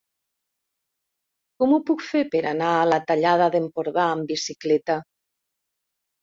[1.63, 4.97] Com ho puc fer per anar a la Tallada d'Empordà amb bicicleta?